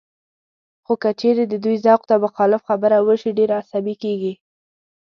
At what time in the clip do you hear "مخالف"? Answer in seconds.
2.25-2.61